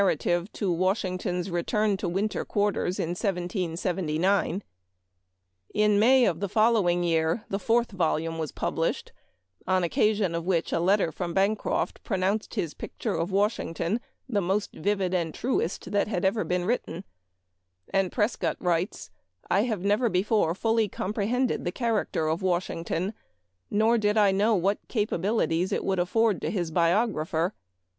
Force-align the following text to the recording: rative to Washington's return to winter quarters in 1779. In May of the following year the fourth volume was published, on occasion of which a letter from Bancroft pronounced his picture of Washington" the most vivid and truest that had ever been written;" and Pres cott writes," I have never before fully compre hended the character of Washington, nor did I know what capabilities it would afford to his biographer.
rative 0.03 0.51
to 0.51 0.71
Washington's 0.71 1.51
return 1.51 1.95
to 1.95 2.09
winter 2.09 2.43
quarters 2.43 2.97
in 2.99 3.09
1779. 3.09 4.63
In 5.75 5.99
May 5.99 6.25
of 6.25 6.39
the 6.39 6.49
following 6.49 7.03
year 7.03 7.45
the 7.49 7.59
fourth 7.59 7.91
volume 7.91 8.39
was 8.39 8.51
published, 8.51 9.11
on 9.67 9.83
occasion 9.83 10.33
of 10.33 10.43
which 10.43 10.71
a 10.73 10.79
letter 10.79 11.11
from 11.11 11.35
Bancroft 11.35 12.03
pronounced 12.03 12.55
his 12.55 12.73
picture 12.73 13.13
of 13.13 13.29
Washington" 13.31 14.01
the 14.27 14.41
most 14.41 14.73
vivid 14.73 15.13
and 15.13 15.35
truest 15.35 15.91
that 15.91 16.07
had 16.07 16.25
ever 16.25 16.43
been 16.43 16.65
written;" 16.65 17.03
and 17.93 18.11
Pres 18.11 18.35
cott 18.37 18.57
writes," 18.59 19.11
I 19.51 19.65
have 19.65 19.83
never 19.85 20.09
before 20.09 20.55
fully 20.55 20.89
compre 20.89 21.27
hended 21.27 21.63
the 21.63 21.71
character 21.71 22.27
of 22.27 22.41
Washington, 22.41 23.13
nor 23.69 23.99
did 23.99 24.17
I 24.17 24.31
know 24.31 24.55
what 24.55 24.79
capabilities 24.87 25.71
it 25.71 25.83
would 25.85 25.99
afford 25.99 26.41
to 26.41 26.49
his 26.49 26.71
biographer. 26.71 27.53